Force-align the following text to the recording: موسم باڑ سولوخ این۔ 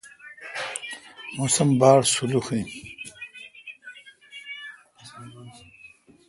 موسم 1.37 1.69
باڑ 1.79 1.99
سولوخ 2.13 2.47
این۔ 2.53 2.67